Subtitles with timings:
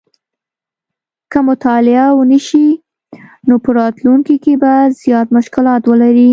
[1.31, 2.65] که مطالعه ونه شي
[3.47, 6.29] نو په راتلونکي کې به زیات مشکلات ولري